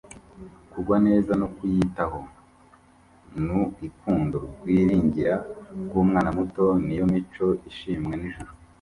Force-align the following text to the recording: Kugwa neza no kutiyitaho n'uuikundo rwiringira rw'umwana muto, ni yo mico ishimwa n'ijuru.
Kugwa 0.71 0.97
neza 1.07 1.31
no 1.39 1.47
kutiyitaho 1.53 2.19
n'uuikundo 3.45 4.37
rwiringira 4.59 5.33
rw'umwana 5.85 6.29
muto, 6.37 6.65
ni 6.85 6.93
yo 6.99 7.05
mico 7.13 7.47
ishimwa 7.69 8.13
n'ijuru. 8.17 8.51